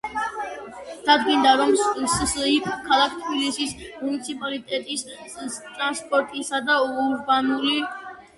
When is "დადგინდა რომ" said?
1.09-1.73